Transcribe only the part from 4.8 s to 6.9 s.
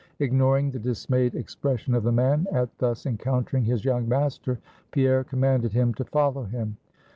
Pierre commanded him to follow him.